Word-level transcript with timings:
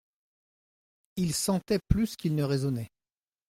Il 1.15 1.31
sentait 1.31 1.77
plus 1.77 2.15
qu'il 2.15 2.33
ne 2.33 2.41
raisonnait. 2.41 2.89